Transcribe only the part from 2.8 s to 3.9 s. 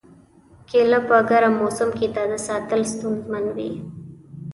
ستونزمن وي.